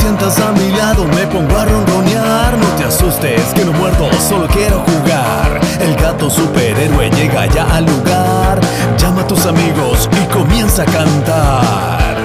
[0.00, 2.56] sientas a mi lado me pongo a ronronear.
[2.58, 5.60] No te asustes que no muerdo, solo quiero jugar.
[5.80, 8.60] El gato superhéroe llega ya al lugar.
[8.98, 12.16] Llama a tus amigos y comienza a cantar.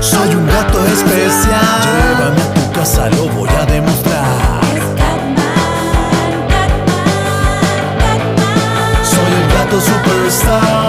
[0.00, 1.80] Soy un gato especial.
[1.86, 4.60] Llévame a tu casa, lo voy a demostrar.
[9.12, 10.79] Soy el gato superstar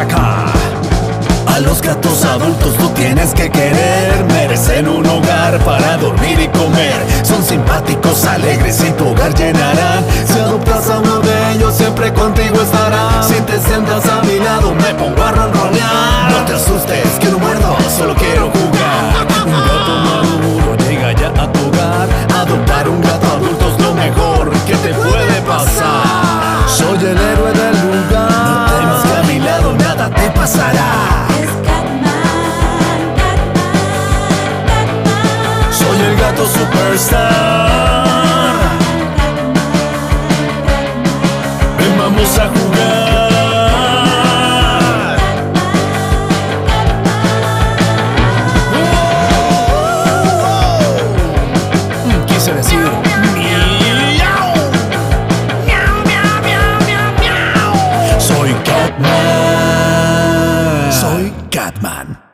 [0.00, 4.24] A los gatos adultos tú tienes que querer.
[4.28, 7.04] Merecen un hogar para dormir y comer.
[7.24, 10.04] Son simpáticos, alegres y tu hogar llenarán.
[10.24, 13.24] Si adoptas a uno de ellos, siempre contigo estarán.
[13.24, 16.30] Si te sientas a mi lado, me pongo a ronronear.
[16.30, 19.26] No te asustes, que no muerdo, solo quiero jugar.
[19.46, 22.08] Un gato maduro llega ya a tu hogar.
[22.40, 26.68] Adoptar un gato adulto es lo mejor que te puede pasar.
[26.68, 27.57] Soy el héroe
[30.56, 31.82] nada te pasará.
[35.70, 37.87] Soy el gato superstar.
[61.58, 62.27] Catman.